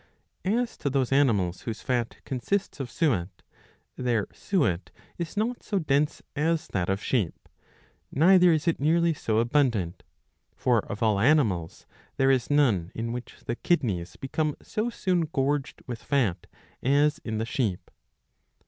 As 0.45 0.77
to 0.77 0.89
those 0.89 1.11
animals 1.11 1.61
whose 1.61 1.81
fat 1.83 2.17
consists 2.25 2.79
of 2.79 2.89
suet, 2.89 3.43
their 3.95 4.25
suet 4.33 4.89
is 5.19 5.37
not 5.37 5.61
so 5.61 5.77
dense 5.77 6.23
as 6.35 6.67
that 6.69 6.89
of 6.89 7.03
sheep, 7.03 7.47
neither 8.11 8.51
is 8.51 8.67
it 8.67 8.79
nearly 8.79 9.13
so 9.13 9.37
abundant; 9.37 10.01
for 10.55 10.79
of 10.91 11.03
all 11.03 11.19
animals 11.19 11.85
there 12.17 12.31
is 12.31 12.49
none 12.49 12.91
in 12.95 13.11
which 13.11 13.41
the 13.45 13.55
kidneys 13.55 14.15
become 14.15 14.55
so 14.59 14.89
soon 14.89 15.25
gorged 15.27 15.83
with 15.85 16.01
fat 16.01 16.47
as 16.81 17.19
in 17.19 17.37
the 17.37 17.45
sheep. 17.45 17.91